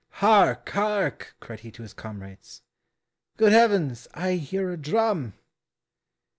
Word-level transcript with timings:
"Hark! 0.17 0.67
hark!" 0.69 1.35
cried 1.39 1.59
he 1.59 1.69
to 1.73 1.83
his 1.83 1.93
comrades, 1.93 2.63
"Good 3.37 3.51
heavens! 3.51 4.07
I 4.15 4.31
hear 4.37 4.71
a 4.71 4.75
drum." 4.77 5.35